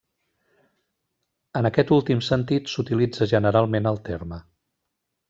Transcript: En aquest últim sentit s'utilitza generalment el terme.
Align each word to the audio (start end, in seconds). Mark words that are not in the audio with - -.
En 1.61 1.69
aquest 1.71 1.93
últim 1.99 2.23
sentit 2.29 2.71
s'utilitza 2.71 3.29
generalment 3.35 3.91
el 3.93 4.01
terme. 4.09 4.41